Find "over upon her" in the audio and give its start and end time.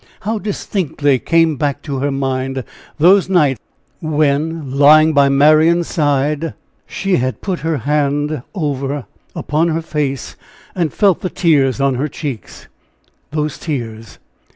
8.55-9.81